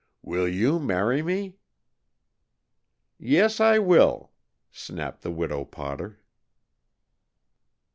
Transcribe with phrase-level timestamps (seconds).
[0.23, 1.57] "Will you marry me?"
[3.19, 4.31] "Yes, I will!"
[4.71, 6.19] snapped the Widow Potter.